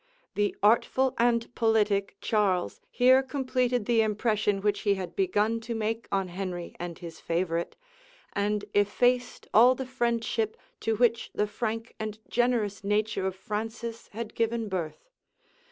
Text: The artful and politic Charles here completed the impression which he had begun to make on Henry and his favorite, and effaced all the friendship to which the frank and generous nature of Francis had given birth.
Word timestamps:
The 0.33 0.55
artful 0.63 1.13
and 1.19 1.53
politic 1.53 2.17
Charles 2.21 2.81
here 2.89 3.21
completed 3.21 3.85
the 3.85 4.01
impression 4.01 4.59
which 4.61 4.79
he 4.79 4.95
had 4.95 5.15
begun 5.15 5.59
to 5.59 5.75
make 5.75 6.07
on 6.11 6.29
Henry 6.29 6.73
and 6.79 6.97
his 6.97 7.19
favorite, 7.19 7.75
and 8.33 8.65
effaced 8.73 9.47
all 9.53 9.75
the 9.75 9.85
friendship 9.85 10.57
to 10.79 10.95
which 10.95 11.29
the 11.35 11.45
frank 11.45 11.93
and 11.99 12.17
generous 12.29 12.83
nature 12.83 13.27
of 13.27 13.35
Francis 13.35 14.07
had 14.07 14.33
given 14.33 14.69
birth. 14.69 15.07